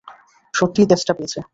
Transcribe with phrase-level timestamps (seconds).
[0.53, 1.41] সত্যিই তেষ্টা পেয়েছে।